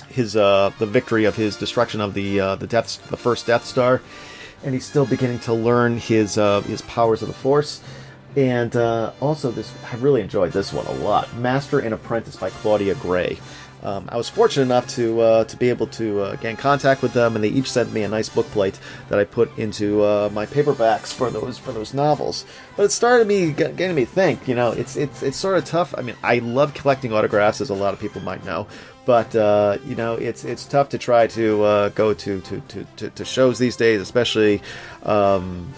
his 0.09 0.35
uh, 0.35 0.71
the 0.79 0.87
victory 0.87 1.25
of 1.25 1.35
his 1.35 1.55
destruction 1.57 2.01
of 2.01 2.15
the 2.15 2.39
uh, 2.39 2.55
the 2.55 2.65
Death 2.65 3.07
the 3.11 3.17
first 3.17 3.45
Death 3.45 3.65
Star, 3.65 4.01
and 4.63 4.73
he's 4.73 4.85
still 4.85 5.05
beginning 5.05 5.37
to 5.41 5.53
learn 5.53 5.99
his 5.99 6.39
uh, 6.39 6.61
his 6.61 6.81
powers 6.81 7.21
of 7.21 7.27
the 7.27 7.35
Force. 7.35 7.83
And 8.35 8.75
also, 8.75 9.51
this 9.51 9.71
I 9.91 9.95
really 9.97 10.21
enjoyed 10.21 10.53
this 10.53 10.73
one 10.73 10.87
a 10.87 10.91
lot. 10.91 11.31
Master 11.35 11.79
and 11.79 11.93
Apprentice 11.93 12.35
by 12.35 12.49
Claudia 12.49 12.95
Gray. 12.95 13.37
Um, 13.87 14.09
I 14.11 14.17
was 14.17 14.27
fortunate 14.27 14.63
enough 14.63 14.85
to 14.95 15.21
uh, 15.21 15.43
to 15.45 15.55
be 15.55 15.69
able 15.69 15.87
to 15.87 16.19
uh, 16.19 16.35
get 16.35 16.49
in 16.49 16.57
contact 16.57 17.01
with 17.01 17.13
them, 17.13 17.35
and 17.35 17.43
they 17.43 17.47
each 17.47 17.71
sent 17.71 17.93
me 17.93 18.03
a 18.03 18.09
nice 18.09 18.27
book 18.27 18.45
plate 18.47 18.77
that 19.07 19.17
I 19.17 19.23
put 19.23 19.57
into 19.57 20.03
uh, 20.03 20.29
my 20.33 20.45
paperbacks 20.45 21.13
for 21.13 21.29
those 21.29 21.57
for 21.57 21.71
those 21.71 21.93
novels. 21.93 22.43
But 22.75 22.83
it 22.83 22.91
started 22.91 23.27
me 23.27 23.51
getting 23.51 23.95
me 23.95 24.03
think. 24.03 24.45
You 24.45 24.55
know, 24.55 24.71
it's 24.71 24.97
it's 24.97 25.23
it's 25.23 25.37
sort 25.37 25.57
of 25.57 25.63
tough. 25.63 25.95
I 25.97 26.01
mean, 26.01 26.17
I 26.21 26.39
love 26.39 26.73
collecting 26.73 27.13
autographs, 27.13 27.61
as 27.61 27.69
a 27.69 27.73
lot 27.73 27.93
of 27.93 27.99
people 28.01 28.19
might 28.21 28.43
know, 28.43 28.67
but 29.05 29.33
uh, 29.37 29.77
you 29.85 29.95
know, 29.95 30.15
it's 30.15 30.43
it's 30.43 30.65
tough 30.65 30.89
to 30.89 30.97
try 30.97 31.27
to 31.27 31.63
uh, 31.63 31.89
go 31.89 32.13
to, 32.13 32.41
to, 32.41 32.61
to, 32.97 33.09
to, 33.09 33.23
shows 33.23 33.57
these 33.57 33.77
days, 33.77 34.01
especially. 34.01 34.61
Um, 35.03 35.73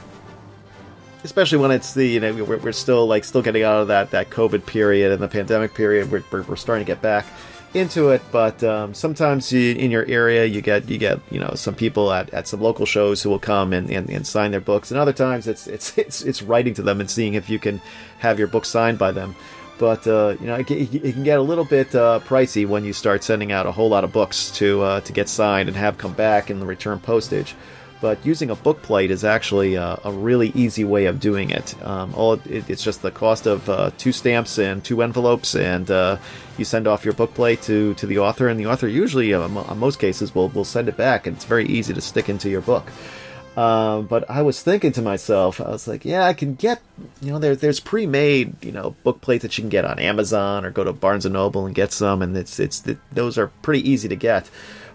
especially 1.25 1.57
when 1.57 1.69
it's 1.69 1.93
the 1.93 2.07
you 2.07 2.19
know 2.19 2.33
we're, 2.43 2.57
we're 2.57 2.71
still 2.71 3.05
like 3.05 3.23
still 3.25 3.41
getting 3.41 3.61
out 3.61 3.81
of 3.81 3.89
that 3.89 4.09
that 4.11 4.31
COVID 4.31 4.65
period 4.65 5.11
and 5.11 5.21
the 5.21 5.27
pandemic 5.27 5.75
period. 5.75 6.09
We're, 6.11 6.23
we're, 6.31 6.41
we're 6.43 6.55
starting 6.55 6.85
to 6.85 6.91
get 6.91 7.03
back 7.03 7.25
into 7.73 8.09
it, 8.09 8.21
but 8.31 8.63
um, 8.63 8.93
sometimes 8.93 9.51
you, 9.51 9.75
in 9.75 9.91
your 9.91 10.05
area 10.05 10.45
you 10.45 10.61
get 10.61 10.89
you 10.89 10.97
get 10.97 11.19
you 11.31 11.39
know 11.39 11.51
some 11.55 11.75
people 11.75 12.11
at, 12.11 12.33
at 12.33 12.47
some 12.47 12.61
local 12.61 12.85
shows 12.85 13.21
who 13.21 13.29
will 13.29 13.39
come 13.39 13.73
and, 13.73 13.89
and, 13.89 14.09
and 14.09 14.25
sign 14.25 14.51
their 14.51 14.61
books, 14.61 14.91
and 14.91 14.99
other 14.99 15.13
times 15.13 15.47
it's 15.47 15.67
it's 15.67 15.97
it's 15.97 16.21
it's 16.21 16.41
writing 16.41 16.73
to 16.73 16.81
them 16.81 16.99
and 16.99 17.09
seeing 17.09 17.35
if 17.35 17.49
you 17.49 17.59
can 17.59 17.81
have 18.19 18.39
your 18.39 18.47
book 18.47 18.65
signed 18.65 18.97
by 18.97 19.11
them. 19.11 19.35
But 19.77 20.05
uh, 20.07 20.35
you 20.41 20.47
know 20.47 20.55
it, 20.55 20.69
it, 20.69 21.13
can 21.13 21.23
get 21.23 21.39
a 21.39 21.43
little 21.43 21.63
bit 21.63 21.95
uh, 21.95 22.19
pricey 22.25 22.67
when 22.67 22.83
you 22.83 22.91
start 22.91 23.23
sending 23.23 23.51
out 23.51 23.65
a 23.65 23.71
whole 23.71 23.89
lot 23.89 24.03
of 24.03 24.11
books 24.11 24.51
to 24.51 24.81
uh, 24.81 25.01
to 25.01 25.13
get 25.13 25.29
signed 25.29 25.69
and 25.69 25.77
have 25.77 25.97
come 25.97 26.13
back 26.13 26.49
in 26.49 26.59
the 26.59 26.65
return 26.65 26.99
postage 26.99 27.55
but 28.01 28.25
using 28.25 28.49
a 28.49 28.55
book 28.55 28.81
plate 28.81 29.11
is 29.11 29.23
actually 29.23 29.75
a, 29.75 29.99
a 30.03 30.11
really 30.11 30.49
easy 30.55 30.83
way 30.83 31.05
of 31.05 31.19
doing 31.19 31.49
it. 31.49 31.75
Um, 31.85 32.13
all 32.15 32.33
it, 32.33 32.69
it's 32.69 32.83
just 32.83 33.01
the 33.01 33.11
cost 33.11 33.45
of 33.45 33.69
uh, 33.69 33.91
two 33.97 34.11
stamps 34.11 34.57
and 34.57 34.83
two 34.83 35.01
envelopes, 35.01 35.55
and 35.55 35.89
uh, 35.91 36.17
you 36.57 36.65
send 36.65 36.87
off 36.87 37.05
your 37.05 37.13
book 37.13 37.33
plate 37.33 37.61
to, 37.63 37.93
to 37.95 38.05
the 38.05 38.19
author, 38.19 38.47
and 38.47 38.59
the 38.59 38.67
author 38.67 38.87
usually, 38.87 39.33
um, 39.33 39.57
in 39.57 39.77
most 39.77 39.99
cases, 39.99 40.33
will 40.33 40.49
will 40.49 40.65
send 40.65 40.87
it 40.87 40.97
back, 40.97 41.27
and 41.27 41.35
it's 41.35 41.45
very 41.45 41.65
easy 41.65 41.93
to 41.93 42.01
stick 42.01 42.29
into 42.29 42.49
your 42.49 42.61
book. 42.61 42.89
Um, 43.57 44.05
but 44.05 44.29
I 44.29 44.41
was 44.43 44.61
thinking 44.61 44.93
to 44.93 45.01
myself, 45.01 45.59
I 45.59 45.69
was 45.69 45.85
like, 45.85 46.05
yeah, 46.05 46.23
I 46.25 46.33
can 46.33 46.55
get, 46.55 46.81
you 47.21 47.31
know, 47.31 47.39
there, 47.39 47.57
there's 47.57 47.81
pre-made, 47.81 48.63
you 48.63 48.71
know, 48.71 48.95
book 49.03 49.19
plates 49.19 49.41
that 49.41 49.57
you 49.57 49.63
can 49.63 49.69
get 49.69 49.83
on 49.83 49.99
Amazon 49.99 50.63
or 50.63 50.71
go 50.71 50.85
to 50.85 50.93
Barnes 50.93 51.25
and 51.25 51.33
Noble 51.33 51.65
and 51.65 51.75
get 51.75 51.91
some, 51.91 52.21
and 52.21 52.37
it's 52.37 52.57
it's 52.59 52.83
those 53.11 53.37
are 53.37 53.47
pretty 53.61 53.89
easy 53.89 54.07
to 54.07 54.15
get. 54.15 54.49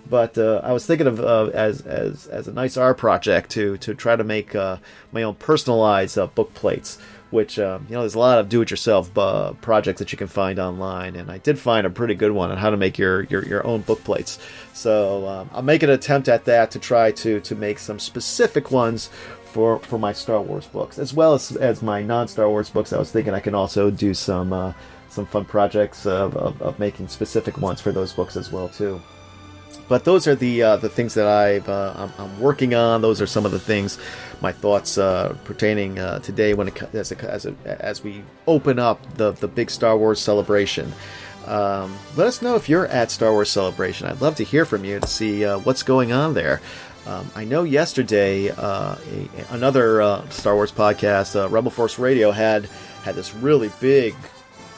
But 0.08 0.36
uh, 0.36 0.60
I 0.62 0.72
was 0.72 0.84
thinking 0.84 1.06
of 1.06 1.20
uh, 1.20 1.50
as 1.54 1.80
as 1.82 2.26
as 2.26 2.46
a 2.46 2.52
nice 2.52 2.76
art 2.76 2.98
project 2.98 3.50
to 3.52 3.78
to 3.78 3.94
try 3.94 4.16
to 4.16 4.24
make 4.24 4.54
uh, 4.54 4.78
my 5.12 5.22
own 5.22 5.34
personalized 5.34 6.18
uh, 6.18 6.26
book 6.26 6.54
plates. 6.54 6.98
Which 7.30 7.58
um, 7.58 7.86
you 7.88 7.94
know, 7.94 8.02
there's 8.02 8.14
a 8.14 8.18
lot 8.20 8.38
of 8.38 8.48
do-it-yourself 8.48 9.16
uh, 9.18 9.54
projects 9.54 9.98
that 9.98 10.12
you 10.12 10.18
can 10.18 10.28
find 10.28 10.60
online, 10.60 11.16
and 11.16 11.32
I 11.32 11.38
did 11.38 11.58
find 11.58 11.84
a 11.84 11.90
pretty 11.90 12.14
good 12.14 12.30
one 12.30 12.52
on 12.52 12.58
how 12.58 12.70
to 12.70 12.76
make 12.76 12.96
your 12.96 13.24
your, 13.24 13.44
your 13.44 13.66
own 13.66 13.80
book 13.80 14.04
plates. 14.04 14.38
So 14.72 15.26
um, 15.26 15.50
I'll 15.52 15.62
make 15.62 15.82
an 15.82 15.90
attempt 15.90 16.28
at 16.28 16.44
that 16.44 16.70
to 16.72 16.78
try 16.78 17.10
to 17.10 17.40
to 17.40 17.54
make 17.56 17.80
some 17.80 17.98
specific 17.98 18.70
ones 18.70 19.10
for 19.46 19.80
for 19.80 19.98
my 19.98 20.12
Star 20.12 20.40
Wars 20.40 20.66
books, 20.66 20.98
as 20.98 21.12
well 21.12 21.34
as 21.34 21.56
as 21.56 21.82
my 21.82 22.02
non-Star 22.02 22.48
Wars 22.48 22.70
books. 22.70 22.92
I 22.92 22.98
was 22.98 23.10
thinking 23.10 23.34
I 23.34 23.40
can 23.40 23.54
also 23.54 23.90
do 23.90 24.14
some 24.14 24.52
uh, 24.52 24.74
some 25.08 25.26
fun 25.26 25.44
projects 25.44 26.06
of, 26.06 26.36
of, 26.36 26.60
of, 26.60 26.78
making 26.80 27.06
specific 27.06 27.58
ones 27.58 27.80
for 27.80 27.92
those 27.92 28.12
books 28.12 28.36
as 28.36 28.50
well 28.50 28.68
too 28.68 29.00
but 29.88 30.04
those 30.04 30.26
are 30.26 30.34
the 30.34 30.62
uh, 30.62 30.76
the 30.76 30.88
things 30.88 31.14
that 31.14 31.26
I've 31.26 31.68
uh, 31.68 31.92
I'm, 31.96 32.12
I'm, 32.18 32.40
working 32.40 32.74
on. 32.74 33.02
Those 33.02 33.20
are 33.20 33.26
some 33.26 33.44
of 33.44 33.52
the 33.52 33.58
things, 33.58 33.98
my 34.40 34.52
thoughts 34.52 34.98
uh, 34.98 35.36
pertaining 35.44 35.98
uh, 35.98 36.20
today 36.20 36.54
when 36.54 36.68
it 36.68 36.82
as 36.94 37.12
a, 37.12 37.24
as, 37.24 37.46
a, 37.46 37.54
as 37.66 38.02
we 38.02 38.22
open 38.46 38.78
up 38.78 39.14
the 39.14 39.32
the 39.32 39.48
big 39.48 39.70
Star 39.70 39.96
Wars 39.96 40.20
celebration. 40.20 40.92
Um, 41.46 41.98
let 42.16 42.26
us 42.26 42.40
know 42.40 42.56
if 42.56 42.68
you're 42.68 42.86
at 42.86 43.10
Star 43.10 43.32
Wars 43.32 43.50
Celebration. 43.50 44.06
I'd 44.06 44.22
love 44.22 44.36
to 44.36 44.44
hear 44.44 44.64
from 44.64 44.82
you 44.84 45.00
to 45.00 45.06
see 45.06 45.44
uh, 45.44 45.58
what's 45.58 45.82
going 45.82 46.10
on 46.10 46.32
there. 46.32 46.62
Um, 47.06 47.30
I 47.34 47.44
know 47.44 47.64
yesterday 47.64 48.48
uh, 48.48 48.96
a, 48.96 49.28
another 49.50 50.22
Star 50.30 50.54
Wars 50.54 50.72
podcast, 50.72 51.50
Rebel 51.50 51.70
Force 51.70 51.98
Radio, 51.98 52.30
had 52.30 52.64
had 53.02 53.14
this 53.14 53.34
really 53.34 53.70
big 53.78 54.14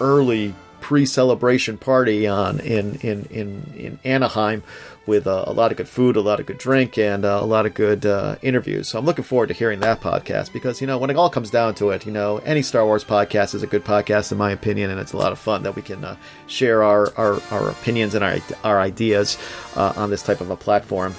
early 0.01 0.55
pre-celebration 0.87 1.76
party 1.76 2.28
on 2.28 2.61
in 2.61 2.95
in 3.00 3.25
in, 3.25 3.73
in 3.76 3.99
Anaheim 4.05 4.62
with 5.05 5.26
uh, 5.26 5.43
a 5.49 5.52
lot 5.52 5.73
of 5.73 5.76
good 5.76 5.88
food, 5.88 6.14
a 6.14 6.21
lot 6.21 6.38
of 6.38 6.47
good 6.47 6.59
drink, 6.59 6.97
and 6.97 7.25
uh, 7.25 7.40
a 7.43 7.45
lot 7.45 7.66
of 7.66 7.75
good 7.75 8.07
uh, 8.07 8.37
interviews. 8.40 8.87
So 8.87 8.97
I'm 8.97 9.05
looking 9.05 9.25
forward 9.25 9.49
to 9.49 9.55
hearing 9.55 9.81
that 9.81 10.00
podcast 10.00 10.52
because, 10.52 10.81
you 10.81 10.87
know, 10.87 10.97
when 10.97 11.11
it 11.11 11.16
all 11.16 11.28
comes 11.28 11.50
down 11.50 11.75
to 11.76 11.90
it, 11.90 12.07
you 12.07 12.12
know, 12.12 12.38
any 12.38 12.62
Star 12.62 12.87
Wars 12.87 13.02
podcast 13.02 13.52
is 13.57 13.64
a 13.64 13.66
good 13.66 13.85
podcast, 13.85 14.31
in 14.31 14.38
my 14.38 14.52
opinion, 14.52 14.90
and 14.90 15.00
it's 15.00 15.12
a 15.12 15.16
lot 15.16 15.33
of 15.33 15.40
fun 15.40 15.64
that 15.64 15.75
we 15.75 15.83
can 15.83 16.05
uh, 16.05 16.16
share 16.47 16.85
our, 16.85 17.12
our, 17.16 17.43
our, 17.50 17.69
opinions 17.71 18.14
and 18.14 18.23
our, 18.23 18.38
our 18.62 18.81
ideas 18.81 19.38
uh, 19.75 19.93
on 19.97 20.11
this 20.11 20.23
type 20.23 20.40
of 20.40 20.50
a 20.50 20.57
platform. 20.57 21.16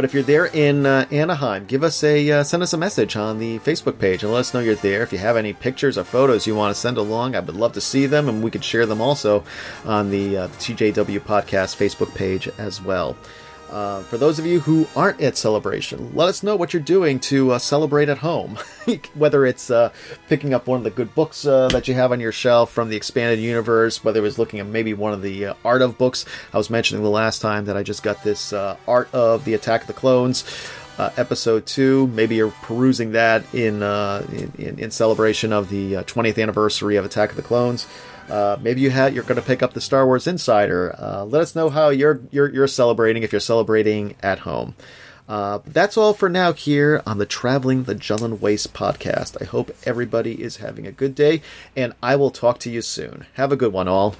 But 0.00 0.06
if 0.06 0.14
you're 0.14 0.22
there 0.22 0.46
in 0.46 0.86
uh, 0.86 1.06
Anaheim, 1.10 1.66
give 1.66 1.84
us 1.84 2.02
a 2.02 2.30
uh, 2.30 2.42
send 2.42 2.62
us 2.62 2.72
a 2.72 2.78
message 2.78 3.16
on 3.16 3.38
the 3.38 3.58
Facebook 3.58 3.98
page 3.98 4.22
and 4.22 4.32
let 4.32 4.40
us 4.40 4.54
know 4.54 4.60
you're 4.60 4.74
there. 4.76 5.02
If 5.02 5.12
you 5.12 5.18
have 5.18 5.36
any 5.36 5.52
pictures 5.52 5.98
or 5.98 6.04
photos 6.04 6.46
you 6.46 6.54
want 6.54 6.74
to 6.74 6.80
send 6.80 6.96
along, 6.96 7.36
I 7.36 7.40
would 7.40 7.54
love 7.54 7.74
to 7.74 7.82
see 7.82 8.06
them, 8.06 8.26
and 8.26 8.42
we 8.42 8.50
could 8.50 8.64
share 8.64 8.86
them 8.86 9.02
also 9.02 9.44
on 9.84 10.08
the, 10.08 10.38
uh, 10.38 10.46
the 10.46 10.56
TJW 10.56 11.20
Podcast 11.20 11.76
Facebook 11.76 12.14
page 12.14 12.48
as 12.56 12.80
well. 12.80 13.14
Uh, 13.70 14.02
for 14.02 14.18
those 14.18 14.38
of 14.40 14.46
you 14.46 14.58
who 14.58 14.86
aren't 14.96 15.20
at 15.20 15.36
Celebration, 15.36 16.12
let 16.14 16.28
us 16.28 16.42
know 16.42 16.56
what 16.56 16.72
you're 16.72 16.82
doing 16.82 17.20
to 17.20 17.52
uh, 17.52 17.58
celebrate 17.58 18.08
at 18.08 18.18
home. 18.18 18.58
whether 19.14 19.46
it's 19.46 19.70
uh, 19.70 19.92
picking 20.28 20.52
up 20.52 20.66
one 20.66 20.78
of 20.78 20.84
the 20.84 20.90
good 20.90 21.14
books 21.14 21.46
uh, 21.46 21.68
that 21.68 21.86
you 21.86 21.94
have 21.94 22.10
on 22.10 22.18
your 22.18 22.32
shelf 22.32 22.72
from 22.72 22.88
the 22.88 22.96
expanded 22.96 23.38
universe, 23.38 24.02
whether 24.02 24.18
it 24.18 24.22
was 24.22 24.38
looking 24.38 24.58
at 24.58 24.66
maybe 24.66 24.92
one 24.92 25.12
of 25.12 25.22
the 25.22 25.46
uh, 25.46 25.54
art 25.64 25.82
of 25.82 25.96
books. 25.96 26.24
I 26.52 26.58
was 26.58 26.68
mentioning 26.68 27.04
the 27.04 27.10
last 27.10 27.40
time 27.40 27.66
that 27.66 27.76
I 27.76 27.84
just 27.84 28.02
got 28.02 28.24
this 28.24 28.52
uh, 28.52 28.76
art 28.88 29.08
of 29.14 29.44
the 29.44 29.54
Attack 29.54 29.82
of 29.82 29.86
the 29.86 29.92
Clones. 29.92 30.44
episode 30.98 31.64
two, 31.64 32.08
maybe 32.08 32.34
you're 32.34 32.50
perusing 32.62 33.12
that 33.12 33.42
in 33.54 33.82
in, 33.82 34.78
in, 34.78 34.90
celebration 34.90 35.50
of 35.52 35.70
the 35.70 35.94
20th 35.94 36.42
anniversary 36.42 36.96
of 36.96 37.04
Attack 37.04 37.30
of 37.30 37.36
the 37.36 37.42
Clones. 37.42 37.86
Uh, 38.30 38.56
maybe 38.60 38.80
you 38.80 38.90
had 38.90 39.14
you're 39.14 39.24
going 39.24 39.40
to 39.40 39.46
pick 39.46 39.62
up 39.62 39.74
the 39.74 39.80
Star 39.80 40.06
Wars 40.06 40.26
Insider. 40.26 40.94
Uh, 40.98 41.24
let 41.24 41.42
us 41.42 41.54
know 41.54 41.68
how 41.68 41.88
you're, 41.88 42.20
you're 42.30 42.48
you're 42.48 42.66
celebrating 42.66 43.22
if 43.22 43.32
you're 43.32 43.40
celebrating 43.40 44.16
at 44.22 44.40
home. 44.40 44.74
Uh, 45.30 45.60
that's 45.64 45.96
all 45.96 46.12
for 46.12 46.28
now 46.28 46.52
here 46.52 47.00
on 47.06 47.18
the 47.18 47.24
Traveling 47.24 47.84
the 47.84 47.94
Jundland 47.94 48.40
Waste 48.40 48.74
podcast. 48.74 49.40
I 49.40 49.44
hope 49.44 49.70
everybody 49.84 50.42
is 50.42 50.56
having 50.56 50.88
a 50.88 50.92
good 50.92 51.14
day, 51.14 51.40
and 51.76 51.94
I 52.02 52.16
will 52.16 52.32
talk 52.32 52.58
to 52.60 52.70
you 52.70 52.82
soon. 52.82 53.26
Have 53.34 53.52
a 53.52 53.56
good 53.56 53.72
one, 53.72 53.86
all. 53.86 54.08